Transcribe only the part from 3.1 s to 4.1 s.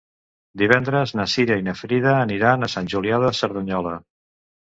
de Cerdanyola.